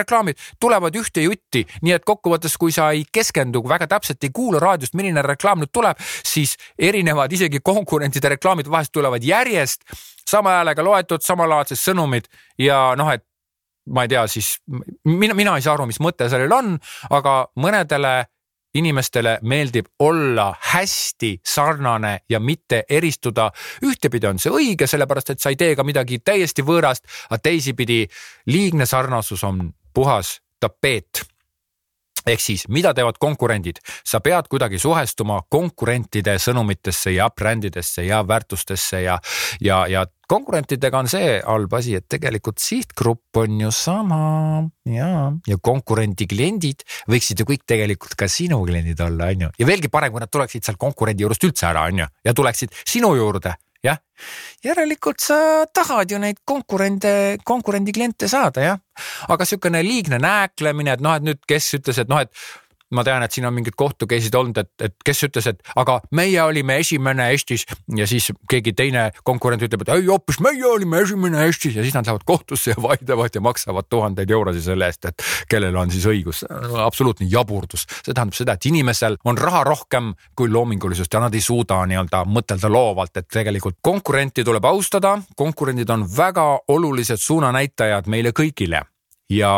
[0.00, 4.62] reklaamid tulevad ühte jutti, nii et kokkuvõttes, kui sa ei keskendu väga täpselt, ei kuula
[4.62, 9.84] raadiost, milline reklaam nüüd tuleb, siis erinevad isegi konkurentide reklaamid vahest tulevad järjest
[10.30, 13.24] sama häälega loetud, samalaadsed sõnumid ja noh, et
[13.86, 14.58] ma ei tea, siis
[15.04, 16.76] mina, mina ei saa aru, mis mõte sellel on,
[17.10, 18.14] aga mõnedele
[18.74, 23.50] inimestele meeldib olla hästi sarnane ja mitte eristuda.
[23.82, 28.06] ühtepidi on see õige, sellepärast et sa ei tee ka midagi täiesti võõrast, aga teisipidi
[28.46, 31.24] liigne sarnasus on puhas tapeet
[32.26, 39.02] ehk siis, mida teevad konkurendid, sa pead kuidagi suhestuma konkurentide sõnumitesse ja brändidesse ja väärtustesse
[39.04, 39.18] ja,
[39.60, 44.20] ja, ja konkurentidega on see halb asi, et tegelikult sihtgrupp on ju sama.
[44.90, 49.68] Ja, ja konkurendi kliendid võiksid ju kõik tegelikult ka sinu kliendid olla, on ju, ja
[49.68, 53.14] veelgi parem, kui nad tuleksid sealt konkurendi juurest üldse ära, on ju, ja tuleksid sinu
[53.18, 54.00] juurde jah,
[54.64, 57.12] järelikult sa tahad ju neid konkurente,
[57.44, 58.80] konkurendi kliente saada, jah.
[59.28, 62.32] aga sihukene liigne nääklemine, et noh, et nüüd, kes ütles, et noh, et
[62.96, 65.98] ma tean, et siin on mingid kohtu case'id olnud, et, et kes ütles, et aga
[66.16, 71.02] meie olime esimene Eestis ja siis keegi teine konkurent ütleb, et ei hoopis meie olime
[71.04, 75.10] esimene Eestis ja siis nad lähevad kohtusse ja vaidlevad ja maksavad tuhandeid eurosid selle eest,
[75.10, 76.44] et kellel on siis õigus.
[76.84, 81.44] absoluutne jaburdus, see tähendab seda, et inimesel on raha rohkem kui loomingulisust ja nad ei
[81.44, 88.34] suuda nii-öelda mõtelda loovalt, et tegelikult konkurenti tuleb austada, konkurendid on väga olulised suunanäitajad meile
[88.36, 88.82] kõigile
[89.30, 89.52] ja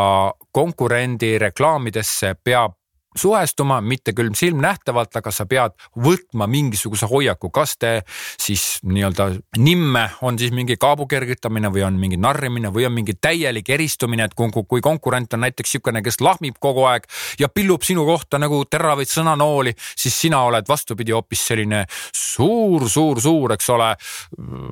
[0.53, 2.77] konkurendi reklaamidesse peab
[3.19, 7.93] suhestuma, mitte küll silmnähtavalt, aga sa pead võtma mingisuguse hoiaku, kas te
[8.41, 13.15] siis nii-öelda nimme on siis mingi kaabu kergitamine või on mingi narrimine või on mingi
[13.21, 17.07] täielik eristumine, et kui, kui konkurent on näiteks niisugune, kes lahmib kogu aeg
[17.41, 21.85] ja pillub sinu kohta nagu teravaid sõnanooli, siis sina oled vastupidi hoopis selline
[22.17, 23.91] suur-suur-suur, eks ole,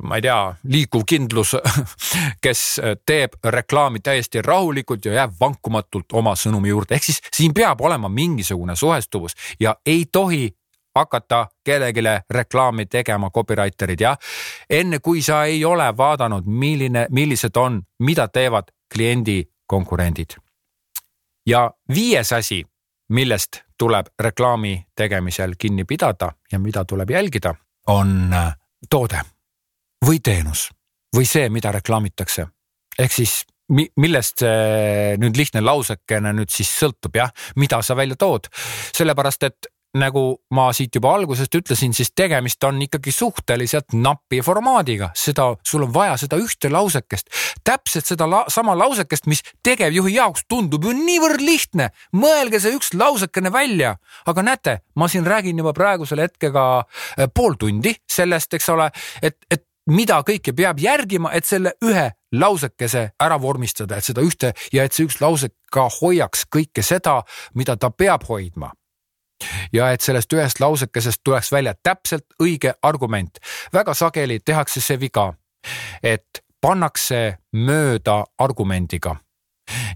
[0.03, 0.39] ma ei tea,
[0.73, 1.55] liikuv kindlus,
[2.45, 2.65] kes
[3.07, 8.09] teeb reklaami täiesti rahulikult ja jääb vankumatult oma sõnumi juurde, ehk siis siin peab olema
[8.09, 10.51] mingi mingisugune suhestuvus ja ei tohi
[10.95, 14.19] hakata kellelegi reklaami tegema, copywriter'id jah.
[14.71, 20.31] enne kui sa ei ole vaadanud, milline, millised on, mida teevad kliendi konkurendid.
[21.47, 22.65] ja viies asi,
[23.09, 27.55] millest tuleb reklaami tegemisel kinni pidada ja mida tuleb jälgida,
[27.87, 28.55] on äh,
[28.91, 29.21] toode
[30.07, 30.71] või teenus
[31.17, 32.47] või see, mida reklaamitakse.
[32.99, 38.51] ehk siis millest see nüüd lihtne lausekene nüüd siis sõltub jah, mida sa välja tood,
[38.97, 40.23] sellepärast et nagu
[40.55, 45.95] ma siit juba algusest ütlesin, siis tegemist on ikkagi suhteliselt napi formaadiga, seda, sul on
[45.95, 47.31] vaja seda ühte lausekest,
[47.67, 51.91] täpselt seda la, sama lausekest, mis tegevjuhi jaoks tundub ju niivõrd lihtne.
[52.15, 53.97] mõelge see üks lausekene välja,
[54.31, 56.85] aga näete, ma siin räägin juba praegusel hetkega
[57.19, 58.91] eh, pool tundi sellest, eks ole,
[59.23, 64.53] et, et mida kõike peab järgima, et selle ühe lausekese ära vormistada, et seda ühte
[64.73, 67.23] ja et see üks lause ka hoiaks kõike seda,
[67.55, 68.73] mida ta peab hoidma.
[69.73, 73.39] ja et sellest ühest lausekesest tuleks välja täpselt õige argument.
[73.73, 75.33] väga sageli tehakse see viga,
[76.03, 79.17] et pannakse mööda argumendiga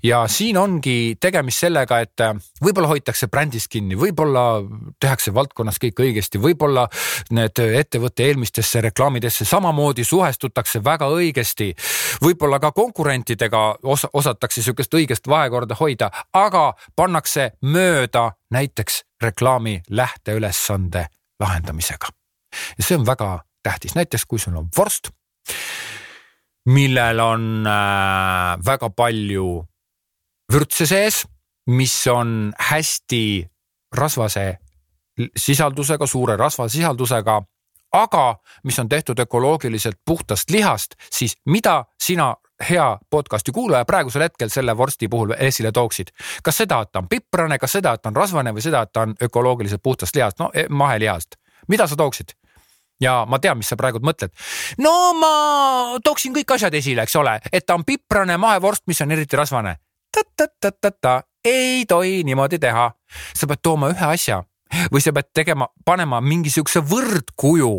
[0.03, 2.35] ja siin ongi tegemist sellega, et äh,
[2.65, 4.63] võib-olla hoitakse brändist kinni, võib-olla
[5.01, 6.87] tehakse valdkonnas kõik õigesti, võib-olla
[7.35, 11.73] need ettevõtte eelmistesse reklaamidesse samamoodi suhestutakse väga õigesti.
[12.23, 21.07] võib-olla ka konkurentidega os osatakse sihukest õigest vahekorda hoida, aga pannakse mööda näiteks reklaami lähteülesande
[21.41, 22.09] lahendamisega.
[22.79, 25.11] ja see on väga tähtis, näiteks kui sul on vorst
[26.67, 29.49] millel on äh, väga palju
[30.53, 31.25] vürtse sees,
[31.67, 33.25] mis on hästi
[33.97, 34.59] rasvase
[35.37, 37.43] sisaldusega, suure rasvasisaldusega,
[37.95, 38.25] aga
[38.65, 42.35] mis on tehtud ökoloogiliselt puhtast lihast, siis mida sina
[42.71, 46.11] hea podcast'i kuulaja praegusel hetkel selle vorsti puhul esile tooksid.
[46.43, 48.93] kas seda, et ta on piprane, kas seda, et ta on rasvane või seda, et
[48.93, 51.37] ta on ökoloogiliselt puhtast lihast, no e, mahelihast,
[51.69, 52.35] mida sa tooksid?
[53.01, 54.33] Ja ma tean, mis sa praegu mõtled.
[54.79, 55.33] no ma
[56.05, 59.77] tooksin kõik asjad esile, eks ole, et ta on piprane mahevorst, mis on eriti rasvane.
[60.15, 62.91] ta-ta-ta-ta-ta, ei tohi niimoodi teha.
[63.35, 64.43] sa pead tooma ühe asja
[64.93, 67.75] või sa pead tegema, panema mingisuguse võrdkuju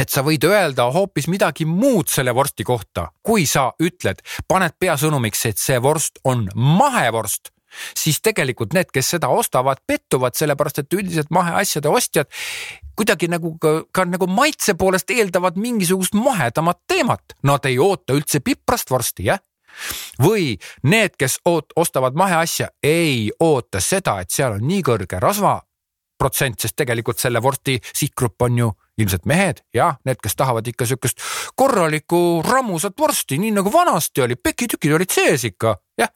[0.00, 5.44] et sa võid öelda hoopis midagi muud selle vorsti kohta, kui sa ütled, paned peasõnumiks,
[5.50, 7.52] et see vorst on mahevorst
[7.96, 12.30] siis tegelikult need, kes seda ostavad, pettuvad, sellepärast et üldiselt maheasjade ostjad
[13.00, 17.36] kuidagi nagu ka, ka nagu maitse poolest eeldavad mingisugust mahedamat teemat.
[17.48, 19.40] Nad ei oota üldse piprast vorsti, jah.
[20.20, 20.58] Või
[20.90, 26.76] need, kes oot, ostavad maheasja, ei oota seda, et seal on nii kõrge rasvaprotsent, sest
[26.76, 31.22] tegelikult selle vorsti sihtgrupp on ju ilmselt mehed ja need, kes tahavad ikka siukest
[31.56, 36.12] korralikku rammusat vorsti, nii nagu vanasti oli, pekitükid olid sees ikka, jah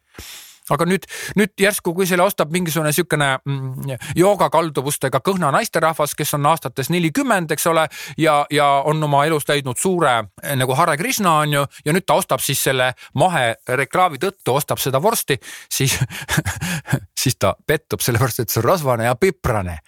[0.72, 6.48] aga nüüd, nüüd järsku, kui selle ostab mingisugune niisugune mm, joogakalduvustega kõhna naisterahvas, kes on
[6.53, 7.87] aastates nelikümmend, eks ole,
[8.20, 12.07] ja, ja on oma elus leidnud suure eh, nagu Hare Krishna on ju, ja nüüd
[12.09, 15.38] ta ostab siis selle mahereklaami tõttu, ostab seda vorsti,
[15.72, 15.98] siis
[17.24, 19.81] siis ta pettub sellepärast, et see on rasvane ja piprane.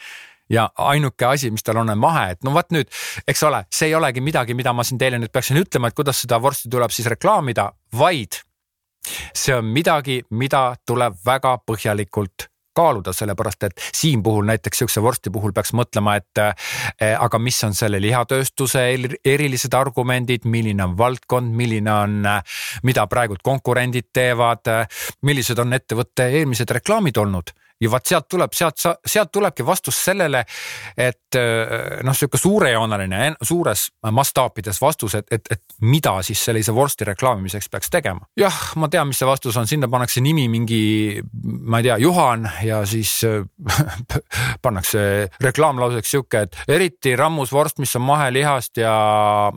[0.51, 2.91] Ja ainuke asi, mis tal on, on mahe, et no vot nüüd,
[3.27, 6.21] eks ole, see ei olegi midagi, mida ma siin teile nüüd peaksin ütlema, et kuidas
[6.23, 8.39] seda vorsti tuleb siis reklaamida, vaid
[9.35, 15.33] see on midagi, mida tuleb väga põhjalikult kaaluda, sellepärast et siin puhul näiteks siukse vorsti
[15.33, 18.85] puhul peaks mõtlema, et eh, aga mis on selle lihatööstuse
[19.25, 22.19] erilised argumendid, milline on valdkond, milline on,
[22.85, 24.69] mida praegult konkurendid teevad,
[25.23, 30.43] millised on ettevõtte eelmised reklaamid olnud ja vaat sealt tuleb, sealt, sealt tulebki vastus sellele,
[30.97, 33.87] et äh, noh, sihuke suurejooneline, suures
[34.17, 38.27] mastaapides vastus, et, et, et mida siis sellise vorsti reklaamimiseks peaks tegema.
[38.41, 40.83] jah, ma tean, mis see vastus on, sinna pannakse nimi mingi,
[41.45, 43.45] ma ei tea, Juhan ja siis äh,
[44.65, 48.95] pannakse reklaamlauseks sihuke, et eriti rammus vorst, mis on mahelihast ja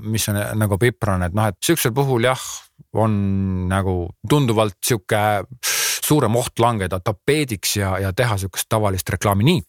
[0.03, 2.43] mis on nagu piprane, et noh, et sihukesel puhul jah,
[2.99, 3.13] on
[3.69, 5.19] nagu tunduvalt sihuke
[6.09, 9.51] suurem oht langeda tapeediks ja, ja teha sihukest tavalist reklaami.
[9.51, 9.61] Nii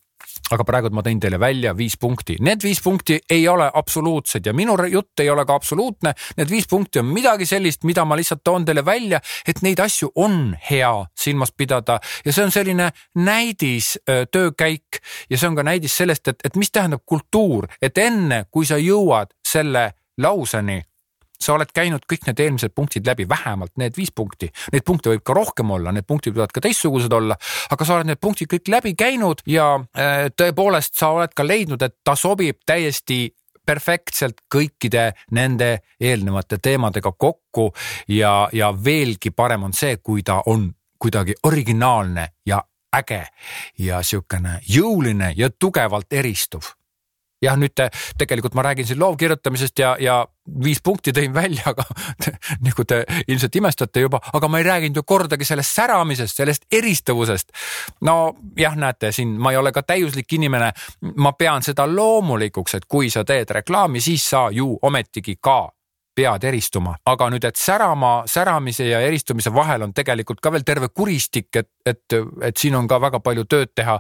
[0.51, 4.55] aga praegu ma tõin teile välja viis punkti, need viis punkti ei ole absoluutsed ja
[4.57, 6.13] minu jutt ei ole ka absoluutne.
[6.37, 10.11] Need viis punkti on midagi sellist, mida ma lihtsalt toon teile välja, et neid asju
[10.15, 12.01] on hea silmas pidada.
[12.25, 15.01] Ja see on selline näidis töökäik
[15.31, 18.79] ja see on ka näidis sellest, et, et mis tähendab kultuur, et enne kui sa
[18.81, 20.81] jõuad selle lauseni
[21.41, 24.51] sa oled käinud kõik need eelmised punktid läbi, vähemalt need viis punkti.
[24.73, 27.37] Neid punkte võib ka rohkem olla, need punktid võivad ka teistsugused olla,
[27.71, 31.83] aga sa oled need punktid kõik läbi käinud ja äh, tõepoolest sa oled ka leidnud,
[31.83, 33.29] et ta sobib täiesti
[33.67, 37.71] perfektselt kõikide nende eelnevate teemadega kokku
[38.09, 42.61] ja, ja veelgi parem on see, kui ta on kuidagi originaalne ja
[42.97, 43.23] äge
[43.79, 46.75] ja niisugune jõuline ja tugevalt eristuv
[47.43, 50.21] jah, nüüd te, tegelikult ma räägin siin loovkirjutamisest ja, ja
[50.65, 51.85] viis punkti tõin välja, aga
[52.67, 57.53] nagu te ilmselt imestate juba, aga ma ei rääkinud ju kordagi sellest säramisest, sellest eristuvusest.
[58.07, 60.73] no jah, näete siin, ma ei ole ka täiuslik inimene.
[61.17, 65.69] ma pean seda loomulikuks, et kui sa teed reklaami, siis sa ju ometigi ka
[66.21, 70.91] pead eristuma, aga nüüd, et särama, säramise ja eristumise vahel on tegelikult ka veel terve
[70.93, 73.99] kuristik, et, et, et siin on ka väga palju tööd teha.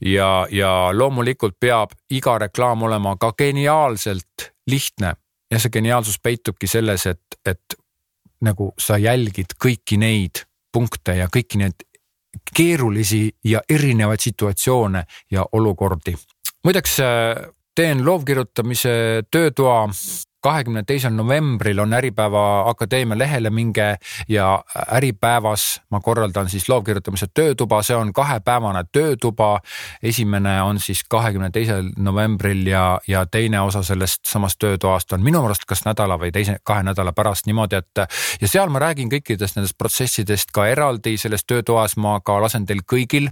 [0.00, 5.14] Ja, ja loomulikult peab iga reklaam olema ka geniaalselt lihtne
[5.50, 7.76] ja see geniaalsus peitubki selles, et, et
[8.42, 11.84] nagu sa jälgid kõiki neid punkte ja kõiki neid
[12.56, 16.14] keerulisi ja erinevaid situatsioone ja olukordi.
[16.64, 16.96] muideks
[17.74, 19.88] teen loovkirjutamise töötoa
[20.42, 23.96] kahekümne teisel novembril on Äripäeva Akadeemia lehele minge
[24.28, 29.60] ja Äripäevas ma korraldan siis loovkirjutamise töötuba, see on kahepäevane töötuba.
[30.02, 35.42] esimene on siis kahekümne teisel novembril ja, ja teine osa sellest samast töötoast on minu
[35.42, 38.02] meelest kas nädala või teise, kahe nädala pärast niimoodi, et
[38.40, 42.82] ja seal ma räägin kõikidest nendest protsessidest ka eraldi selles töötoas, ma ka lasen teil
[42.82, 43.30] kõigil.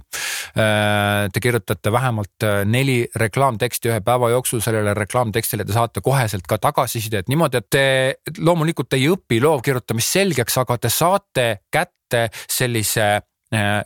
[0.51, 6.57] Äh, te kirjutate vähemalt neli reklaamteksti ühe päeva jooksul, sellele reklaamtekstile te saate koheselt ka
[6.57, 13.21] tagasi tagasisidet niimoodi, et te loomulikult ei õpi loovkirjutamist selgeks, aga te saate kätte sellise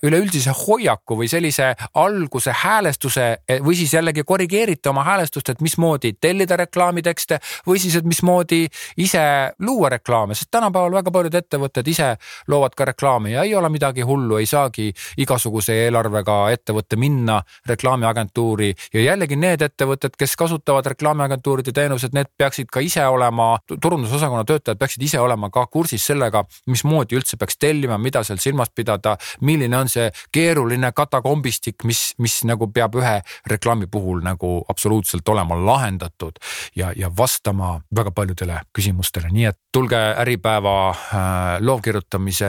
[0.04, 6.14] üleüldise hoiaku või sellise alguse häälestuse eh, või siis jällegi korrigeerite oma häälestust, et mismoodi
[6.22, 8.68] tellida reklaamitekste või siis, et mismoodi
[9.02, 9.24] ise
[9.60, 12.12] luua reklaame, sest tänapäeval väga paljud ettevõtted ise
[12.48, 18.74] loovad ka reklaami ja ei ole midagi hullu, ei saagi igasuguse eelarvega ettevõtte minna reklaamiagentuuri
[18.94, 24.78] ja jällegi need ettevõtted, kes kasutavad reklaamiagentuuride teenused, need peaksid ka ise olema, turundusosakonna töötajad
[24.78, 29.18] peaksid ise olema ka kursis sellega, mismoodi üldse peaks tellima, mida seal silmas pidada
[29.56, 33.16] milline on see keeruline katakombistik, mis, mis nagu peab ühe
[33.50, 36.40] reklaami puhul nagu absoluutselt olema lahendatud
[36.76, 41.18] ja, ja vastama väga paljudele küsimustele, nii et tulge Äripäeva äh,
[41.60, 42.48] loovkirjutamise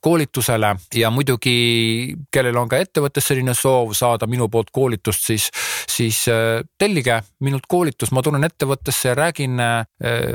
[0.00, 5.48] koolitusele ja muidugi, kellel on ka ettevõttes selline soov saada minu poolt koolitust, siis,
[5.90, 9.86] siis äh, tellige minult koolitus, ma tulen ettevõttesse ja räägin äh,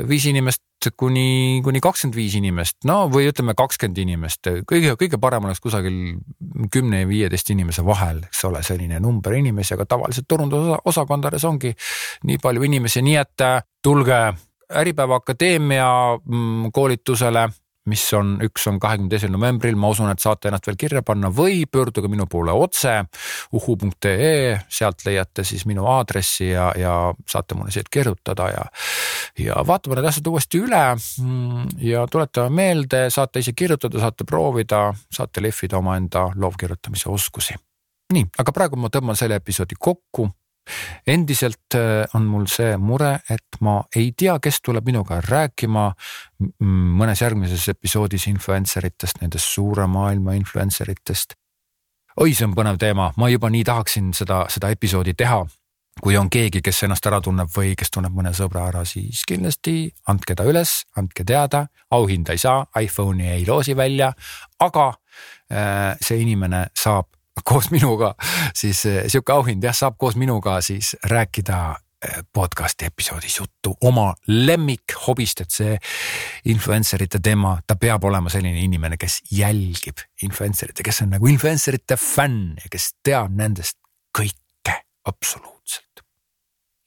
[0.08, 0.64] viis inimest
[0.96, 5.96] kuni, kuni kakskümmend viis inimest, no või ütleme kakskümmend inimest, kõige, kõige parem oleks kusagil
[6.72, 11.74] kümne ja viieteist inimese vahel, eks ole, selline number inimesi, aga tavaliselt turundusosakondades ongi
[12.24, 13.46] nii palju inimesi, nii et
[13.82, 14.20] tulge
[14.70, 15.88] Äripäeva Akadeemia
[16.24, 17.48] mm, koolitusele
[17.88, 21.30] mis on, üks on kahekümne teisel novembril, ma usun, et saate ennast veel kirja panna
[21.32, 22.98] või pöörduge minu poole otse
[23.56, 26.94] uhu.ee, sealt leiate siis minu aadressi ja, ja
[27.28, 28.66] saate mulle siit kirjutada ja,
[29.40, 30.82] ja vaatame need asjad uuesti üle.
[31.22, 37.56] Mm, ja tuletame meelde, saate ise kirjutada, saate proovida, saate lihvida omaenda loovkirjutamise oskusi.
[38.12, 40.28] nii, aga praegu ma tõmban selle episoodi kokku
[41.06, 45.90] endiselt äh, on mul see mure, et ma ei tea, kes tuleb minuga rääkima
[46.60, 51.36] mõnes järgmises episoodis influencer itest, nendest suure maailma influencer itest.
[52.20, 55.46] oi, see on põnev teema, ma juba nii tahaksin seda, seda episoodi teha.
[56.00, 59.90] kui on keegi, kes ennast ära tunneb või kes tunneb mõne sõbra ära, siis kindlasti
[60.08, 64.12] andke ta üles, andke teada, auhinda ei saa, iPhone'i ei loosi välja,
[64.60, 64.86] aga
[65.52, 67.10] äh, see inimene saab
[67.44, 68.14] koos minuga
[68.56, 71.60] siis eh, sihuke auhind jah, saab koos minuga siis rääkida
[72.04, 75.76] eh, podcast'i episoodis juttu oma lemmikhobist, et see
[76.52, 81.30] influencer ite teema, ta peab olema selline inimene, kes jälgib influencer ite, kes on nagu
[81.30, 83.78] influencer ite fänn ja kes teab nendest
[84.16, 86.04] kõike absoluutselt.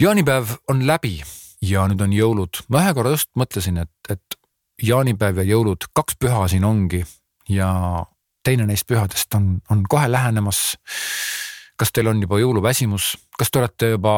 [0.02, 1.22] jaanipäev on läbi
[1.64, 4.40] ja nüüd on jõulud, ma ühe korra just mõtlesin, et, et
[4.84, 7.04] jaanipäev ja jõulud, kaks püha siin ongi
[7.50, 7.70] ja
[8.44, 10.78] teine neist pühadest on, on kohe lähenemas.
[11.80, 14.14] kas teil on juba jõuluväsimus, kas te olete juba,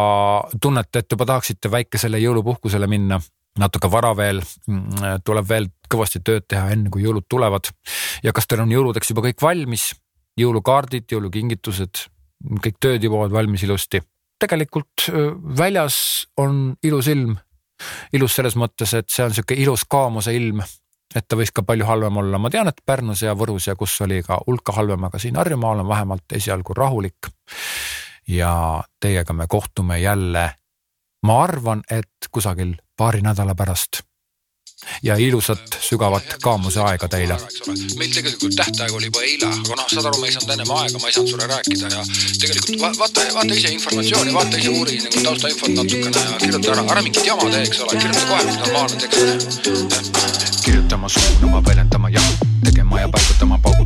[0.61, 3.21] tunnete, et juba tahaksite väikesele jõulupuhkusele minna?
[3.59, 7.69] natuke vara veel, mm, tuleb veel kõvasti tööd teha, enne kui jõulud tulevad.
[8.23, 9.93] ja kas teil on jõuludeks juba kõik valmis?
[10.35, 12.01] jõulukaardid, jõulukingitused,
[12.59, 14.01] kõik tööd jõuavad valmis ilusti.
[14.39, 15.07] tegelikult
[15.57, 17.37] väljas on ilus ilm.
[18.13, 20.61] ilus selles mõttes, et see on sihuke ilus kaamuse ilm
[21.15, 23.95] et ta võis ka palju halvem olla, ma tean, et Pärnus ja Võrus ja kus
[24.01, 27.31] oli ka hulka halvem, aga siin Harjumaal on vähemalt esialgu rahulik.
[28.27, 30.49] ja teiega me kohtume jälle,
[31.23, 34.01] ma arvan, et kusagil paari nädala pärast
[35.03, 37.37] ja ilusat sügavat kaamuse aega teile.
[37.97, 41.01] meil tegelikult tähtaeg oli juba eile, aga noh, saad aru, ma ei saanud ennem aega,
[41.01, 42.03] ma ei saanud sulle rääkida ja
[42.41, 46.87] tegelikult va vaata, vaata ise informatsiooni, vaata ise uuri nagu taustainfot natukene ja kirjuta ära,
[46.95, 50.11] ära mingit jama tee, eks ole, kirjuta kohe mingi normaalne tekst.
[50.65, 52.31] kirjutama, suunama, väljendama jah,
[52.63, 53.84] tegema ja paigutama, paugutama